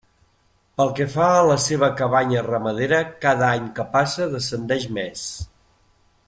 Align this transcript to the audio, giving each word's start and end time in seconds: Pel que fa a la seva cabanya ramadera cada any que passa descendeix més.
Pel 0.79 0.87
que 0.99 1.05
fa 1.15 1.27
a 1.33 1.43
la 1.49 1.57
seva 1.65 1.89
cabanya 2.01 2.43
ramadera 2.47 3.03
cada 3.27 3.51
any 3.59 3.69
que 3.81 3.87
passa 3.97 4.31
descendeix 4.33 4.89
més. 4.99 5.29